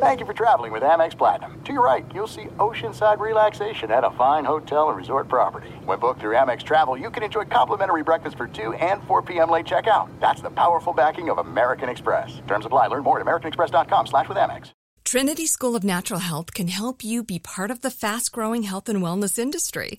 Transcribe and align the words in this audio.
Thank 0.00 0.20
you 0.20 0.26
for 0.26 0.32
traveling 0.32 0.70
with 0.70 0.84
Amex 0.84 1.18
Platinum. 1.18 1.60
To 1.64 1.72
your 1.72 1.84
right, 1.84 2.06
you'll 2.14 2.28
see 2.28 2.44
oceanside 2.58 3.18
relaxation 3.18 3.90
at 3.90 4.04
a 4.04 4.12
fine 4.12 4.44
hotel 4.44 4.90
and 4.90 4.96
resort 4.96 5.26
property. 5.26 5.70
When 5.86 5.98
booked 5.98 6.20
through 6.20 6.36
Amex 6.36 6.62
Travel, 6.62 6.96
you 6.96 7.10
can 7.10 7.24
enjoy 7.24 7.46
complimentary 7.46 8.04
breakfast 8.04 8.36
for 8.36 8.46
2 8.46 8.74
and 8.74 9.02
4 9.08 9.22
p.m. 9.22 9.50
late 9.50 9.66
checkout. 9.66 10.08
That's 10.20 10.40
the 10.40 10.50
powerful 10.50 10.92
backing 10.92 11.30
of 11.30 11.38
American 11.38 11.88
Express. 11.88 12.40
Terms 12.46 12.64
apply. 12.64 12.86
Learn 12.86 13.02
more 13.02 13.18
at 13.18 13.26
americanexpress.com 13.26 14.06
slash 14.06 14.28
with 14.28 14.38
Amex. 14.38 14.70
Trinity 15.02 15.46
School 15.46 15.74
of 15.74 15.82
Natural 15.82 16.20
Health 16.20 16.54
can 16.54 16.68
help 16.68 17.02
you 17.02 17.24
be 17.24 17.40
part 17.40 17.72
of 17.72 17.80
the 17.80 17.90
fast-growing 17.90 18.62
health 18.62 18.88
and 18.88 19.02
wellness 19.02 19.36
industry. 19.36 19.98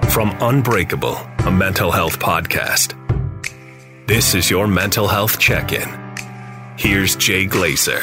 from 0.11 0.35
Unbreakable, 0.41 1.15
a 1.45 1.51
mental 1.51 1.89
health 1.89 2.19
podcast. 2.19 2.97
This 4.07 4.35
is 4.35 4.49
your 4.49 4.67
mental 4.67 5.07
health 5.07 5.39
check 5.39 5.71
in. 5.71 5.87
Here's 6.77 7.15
Jay 7.15 7.47
Glazer. 7.47 8.01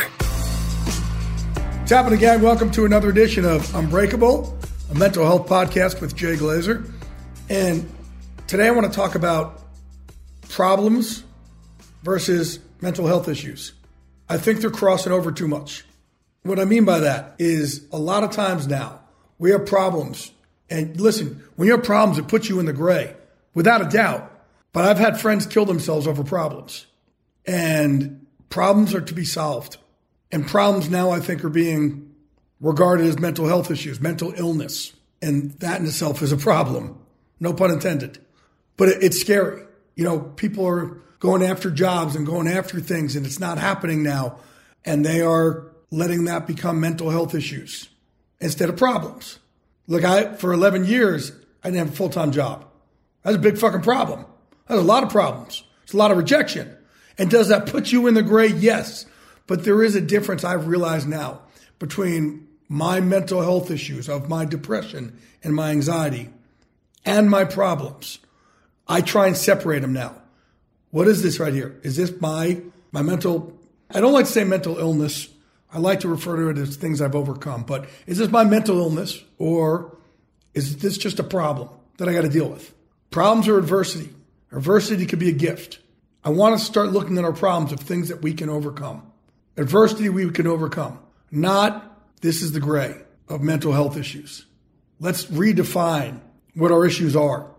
What's 1.81 1.91
happening, 1.91 2.19
gang? 2.19 2.41
Welcome 2.41 2.71
to 2.71 2.87
another 2.87 3.11
edition 3.11 3.45
of 3.45 3.75
Unbreakable, 3.75 4.59
a 4.91 4.95
mental 4.95 5.27
health 5.27 5.47
podcast 5.51 6.01
with 6.01 6.17
Jay 6.17 6.37
Glazer. 6.37 6.91
And 7.51 7.87
today 8.47 8.69
I 8.69 8.71
want 8.71 8.91
to 8.91 8.97
talk 8.97 9.15
about 9.15 9.61
problems 10.49 11.25
versus 12.05 12.59
mental 12.81 13.07
health 13.07 13.29
issues. 13.29 13.75
I 14.31 14.39
think 14.39 14.63
they're 14.63 14.71
crossing 14.71 15.13
over 15.13 15.31
too 15.31 15.47
much. 15.47 15.85
What 16.43 16.59
I 16.59 16.65
mean 16.65 16.87
by 16.87 17.01
that 17.01 17.35
is 17.39 17.87
a 17.93 17.99
lot 17.99 18.25
of 18.25 18.31
times 18.31 18.67
now 18.67 19.01
we 19.39 19.51
have 19.51 19.67
problems. 19.67 20.31
And 20.71 21.01
listen, 21.01 21.43
when 21.57 21.67
you 21.67 21.77
have 21.77 21.85
problems, 21.85 22.19
it 22.19 22.29
puts 22.29 22.49
you 22.49 22.61
in 22.61 22.67
the 22.67 22.73
gray, 22.73 23.15
without 23.55 23.81
a 23.81 23.89
doubt. 23.89 24.33
But 24.73 24.85
I've 24.85 24.99
had 24.99 25.21
friends 25.21 25.47
kill 25.47 25.65
themselves 25.65 26.07
over 26.07 26.23
problems. 26.23 26.87
And 27.47 28.27
problems 28.51 28.95
are 28.95 29.01
to 29.01 29.15
be 29.15 29.25
solved. 29.25 29.79
And 30.31 30.47
problems 30.47 30.91
now, 30.91 31.11
I 31.11 31.21
think, 31.21 31.43
are 31.45 31.49
being 31.49 32.15
regarded 32.61 33.07
as 33.07 33.19
mental 33.19 33.47
health 33.47 33.71
issues, 33.71 34.01
mental 34.01 34.35
illness. 34.37 34.93
And 35.23 35.53
that 35.61 35.81
in 35.81 35.87
itself 35.87 36.23
is 36.23 36.33
a 36.33 36.37
problem. 36.37 36.99
No 37.41 37.53
pun 37.55 37.71
intended. 37.71 38.19
But 38.77 38.89
it's 38.89 39.21
scary. 39.21 39.63
You 39.97 40.05
know, 40.05 40.21
people 40.21 40.67
are 40.67 41.01
going 41.19 41.43
after 41.43 41.71
jobs 41.71 42.15
and 42.15 42.27
going 42.27 42.47
after 42.47 42.81
things, 42.81 43.17
and 43.17 43.27
it's 43.27 43.41
not 43.41 43.59
happening 43.59 44.03
now. 44.03 44.39
And 44.85 45.05
they 45.05 45.21
are 45.21 45.73
letting 45.91 46.25
that 46.25 46.47
become 46.47 46.81
mental 46.81 47.11
health 47.11 47.35
issues 47.35 47.89
instead 48.41 48.69
of 48.69 48.77
problems. 48.77 49.39
Look, 49.89 50.05
I 50.05 50.35
for 50.35 50.53
11 50.53 50.85
years 50.85 51.33
I 51.65 51.69
didn't 51.69 51.79
have 51.79 51.93
a 51.95 51.97
full 51.97 52.11
time 52.11 52.31
job. 52.31 52.65
That's 53.25 53.37
a 53.37 53.41
big 53.41 53.59
fucking 53.59 53.83
problem. 53.83 54.25
That's 54.69 54.81
a 54.81 54.85
lot 54.85 55.03
of 55.03 55.11
problems. 55.11 55.65
It's 55.83 55.95
a 55.95 55.97
lot 55.97 56.13
of 56.13 56.17
rejection. 56.17 56.77
And 57.19 57.31
does 57.31 57.49
that 57.49 57.67
put 57.67 57.91
you 57.91 58.07
in 58.07 58.15
the 58.15 58.23
gray? 58.23 58.47
Yes. 58.47 59.07
But 59.47 59.65
there 59.65 59.83
is 59.83 59.97
a 59.97 60.01
difference 60.01 60.45
I've 60.45 60.69
realized 60.69 61.09
now 61.09 61.41
between 61.79 62.47
my 62.69 63.01
mental 63.01 63.41
health 63.41 63.71
issues 63.71 64.09
of 64.09 64.29
my 64.29 64.45
depression 64.45 65.19
and 65.43 65.55
my 65.55 65.71
anxiety 65.71 66.29
and 67.05 67.31
my 67.31 67.45
problems. 67.45 68.19
I 68.87 69.01
try 69.01 69.27
and 69.27 69.37
separate 69.37 69.81
them 69.81 69.95
now. 69.95 70.21
What 70.91 71.09
is 71.09 71.23
this 71.23 71.41
right 71.41 71.53
here? 71.53 71.79
Is 71.83 71.97
this 71.97 72.13
my 72.21 72.61
my 72.93 73.03
mental 73.03 73.59
I 73.91 74.01
don't 74.01 74.13
like 74.13 74.27
to 74.27 74.33
say 74.33 74.45
mental 74.45 74.79
illness. 74.79 75.29
I 75.73 75.79
like 75.79 76.01
to 76.01 76.09
refer 76.09 76.37
to 76.37 76.49
it 76.49 76.59
as 76.59 76.77
things 76.77 77.01
I've 77.01 77.15
overcome, 77.15 77.63
but 77.63 77.89
is 78.07 78.19
this 78.19 78.31
my 78.31 78.45
mental 78.45 78.79
illness 78.79 79.23
or 79.39 79.99
is 80.55 80.79
this 80.79 80.97
just 80.97 81.19
a 81.19 81.25
problem 81.25 81.69
that 81.99 82.09
I 82.09 82.13
got 82.13 82.23
to 82.23 82.29
deal 82.29 82.49
with? 82.49 82.73
Problems 83.11 83.49
are 83.49 83.59
adversity. 83.59 84.11
Adversity 84.51 85.05
could 85.07 85.19
be 85.19 85.29
a 85.29 85.33
gift. 85.33 85.79
I 86.25 86.31
want 86.31 86.59
to 86.59 86.65
start 86.65 86.93
looking 86.93 87.19
at 87.19 87.25
our 87.25 87.33
problems 87.33 87.73
of 87.73 87.81
things 87.81 88.09
that 88.09 88.23
we 88.23 88.33
can 88.35 88.49
overcome. 88.49 89.13
Adversity 89.57 90.09
we 90.09 90.31
can 90.31 90.47
overcome, 90.47 90.99
not 91.31 92.21
this 92.21 92.43
is 92.43 92.53
the 92.53 92.61
gray 92.61 92.95
of 93.29 93.43
mental 93.43 93.73
health 93.73 93.97
issues. 93.97 94.47
Let's 95.01 95.27
redefine 95.27 96.21
what 96.55 96.73
our 96.73 96.87
issues 96.87 97.15
are. 97.15 97.51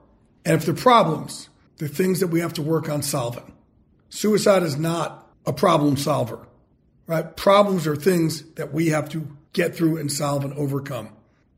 And 0.46 0.56
if 0.56 0.66
they're 0.66 0.74
problems, 0.74 1.50
they're 1.78 1.88
things 1.88 2.20
that 2.20 2.28
we 2.28 2.40
have 2.42 2.54
to 2.54 2.62
work 2.62 2.90
on 2.90 3.02
solving. 3.02 3.54
Suicide 4.10 4.64
is 4.64 4.78
not 4.78 5.28
a 5.46 5.54
problem 5.54 5.96
solver, 5.98 6.48
right? 7.10 7.36
Problems 7.36 7.88
are 7.88 7.96
things 7.96 8.44
that 8.54 8.72
we 8.72 8.90
have 8.90 9.10
to 9.10 9.28
get 9.52 9.76
through 9.76 9.98
and 9.98 10.12
solve 10.12 10.46
and 10.46 10.54
overcome. 10.54 11.10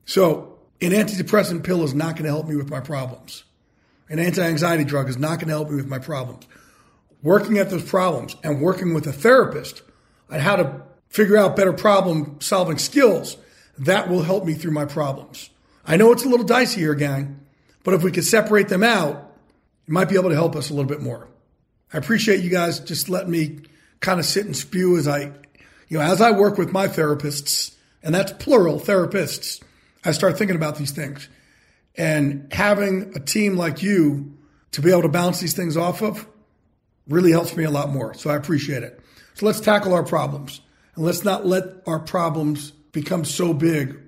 So 0.05 0.57
an 0.79 0.91
antidepressant 0.91 1.65
pill 1.65 1.83
is 1.83 1.93
not 1.93 2.15
going 2.15 2.23
to 2.23 2.31
help 2.31 2.47
me 2.47 2.55
with 2.55 2.69
my 2.69 2.79
problems. 2.79 3.43
An 4.07 4.17
anti-anxiety 4.17 4.85
drug 4.85 5.09
is 5.09 5.17
not 5.17 5.39
going 5.39 5.49
to 5.49 5.53
help 5.53 5.69
me 5.69 5.75
with 5.75 5.87
my 5.87 5.99
problems. 5.99 6.47
Working 7.21 7.57
at 7.57 7.69
those 7.69 7.83
problems 7.83 8.37
and 8.45 8.61
working 8.61 8.93
with 8.93 9.05
a 9.07 9.11
therapist 9.11 9.81
on 10.29 10.39
how 10.39 10.55
to 10.55 10.83
figure 11.09 11.35
out 11.35 11.57
better 11.57 11.73
problem 11.73 12.39
solving 12.39 12.77
skills, 12.77 13.35
that 13.77 14.07
will 14.07 14.23
help 14.23 14.45
me 14.45 14.53
through 14.53 14.71
my 14.71 14.85
problems. 14.85 15.49
I 15.85 15.97
know 15.97 16.13
it's 16.13 16.23
a 16.23 16.29
little 16.29 16.45
dicey 16.45 16.79
here, 16.79 16.95
gang, 16.95 17.41
but 17.83 17.93
if 17.93 18.03
we 18.03 18.11
could 18.11 18.23
separate 18.23 18.69
them 18.69 18.83
out, 18.83 19.35
it 19.85 19.91
might 19.91 20.07
be 20.07 20.15
able 20.15 20.29
to 20.29 20.35
help 20.35 20.55
us 20.55 20.69
a 20.69 20.73
little 20.73 20.87
bit 20.87 21.01
more. 21.01 21.27
I 21.91 21.97
appreciate 21.97 22.39
you 22.39 22.49
guys 22.49 22.79
just 22.79 23.09
letting 23.09 23.31
me 23.31 23.59
kind 24.01 24.19
of 24.19 24.25
sit 24.25 24.45
and 24.45 24.57
spew 24.57 24.97
as 24.97 25.07
I, 25.07 25.31
you 25.87 25.97
know, 25.97 26.01
as 26.01 26.21
I 26.21 26.31
work 26.31 26.57
with 26.57 26.73
my 26.73 26.87
therapists, 26.87 27.75
and 28.03 28.13
that's 28.13 28.33
plural 28.33 28.79
therapists, 28.79 29.63
I 30.03 30.11
start 30.11 30.37
thinking 30.37 30.57
about 30.57 30.75
these 30.75 30.91
things. 30.91 31.29
And 31.95 32.51
having 32.51 33.13
a 33.15 33.19
team 33.19 33.55
like 33.55 33.81
you 33.83 34.37
to 34.71 34.81
be 34.81 34.91
able 34.91 35.03
to 35.03 35.09
bounce 35.09 35.39
these 35.39 35.53
things 35.53 35.77
off 35.77 36.01
of 36.01 36.27
really 37.07 37.31
helps 37.31 37.55
me 37.55 37.63
a 37.63 37.71
lot 37.71 37.89
more. 37.89 38.13
So 38.13 38.29
I 38.29 38.35
appreciate 38.35 38.83
it. 38.83 38.99
So 39.33 39.45
let's 39.45 39.59
tackle 39.59 39.93
our 39.93 40.03
problems 40.03 40.61
and 40.95 41.05
let's 41.05 41.23
not 41.23 41.45
let 41.45 41.65
our 41.85 41.99
problems 41.99 42.71
become 42.91 43.25
so 43.25 43.53
big 43.53 43.99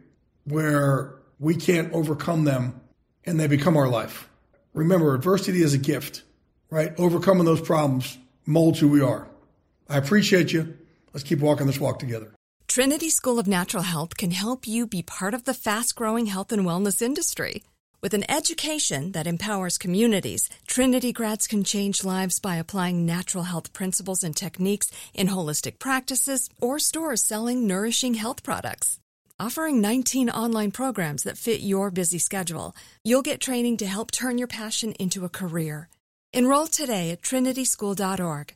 where 0.45 1.15
we 1.39 1.55
can't 1.55 1.91
overcome 1.93 2.45
them 2.45 2.81
and 3.25 3.39
they 3.39 3.47
become 3.47 3.77
our 3.77 3.87
life. 3.87 4.29
Remember, 4.73 5.13
adversity 5.13 5.61
is 5.61 5.73
a 5.73 5.77
gift, 5.77 6.23
right? 6.69 6.97
Overcoming 6.97 7.45
those 7.45 7.61
problems 7.61 8.17
molds 8.45 8.79
who 8.79 8.89
we 8.89 9.01
are. 9.01 9.27
I 9.93 9.97
appreciate 9.97 10.51
you. 10.51 10.75
Let's 11.13 11.23
keep 11.23 11.39
walking 11.39 11.67
this 11.67 11.79
walk 11.79 11.99
together. 11.99 12.33
Trinity 12.67 13.11
School 13.11 13.37
of 13.37 13.45
Natural 13.45 13.83
Health 13.83 14.17
can 14.17 14.31
help 14.31 14.67
you 14.67 14.87
be 14.87 15.03
part 15.03 15.35
of 15.35 15.43
the 15.43 15.53
fast-growing 15.53 16.25
health 16.25 16.51
and 16.51 16.65
wellness 16.65 16.99
industry. 16.99 17.61
With 18.01 18.15
an 18.15 18.25
education 18.27 19.11
that 19.11 19.27
empowers 19.27 19.77
communities, 19.77 20.49
Trinity 20.65 21.13
grads 21.13 21.45
can 21.45 21.63
change 21.63 22.03
lives 22.03 22.39
by 22.39 22.55
applying 22.55 23.05
natural 23.05 23.43
health 23.43 23.71
principles 23.71 24.23
and 24.23 24.35
techniques 24.35 24.89
in 25.13 25.27
holistic 25.27 25.77
practices 25.77 26.49
or 26.59 26.79
stores 26.79 27.23
selling 27.23 27.67
nourishing 27.67 28.15
health 28.15 28.41
products. 28.41 28.97
Offering 29.39 29.79
19 29.79 30.31
online 30.31 30.71
programs 30.71 31.21
that 31.23 31.37
fit 31.37 31.61
your 31.61 31.91
busy 31.91 32.17
schedule, 32.17 32.75
you'll 33.03 33.21
get 33.21 33.39
training 33.39 33.77
to 33.77 33.85
help 33.85 34.09
turn 34.09 34.39
your 34.39 34.47
passion 34.47 34.93
into 34.93 35.23
a 35.23 35.29
career. 35.29 35.87
Enroll 36.33 36.65
today 36.65 37.11
at 37.11 37.21
trinityschool.org. 37.21 38.55